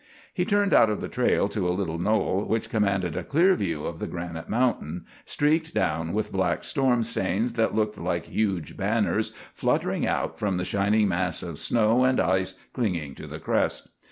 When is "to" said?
1.49-1.69, 13.13-13.27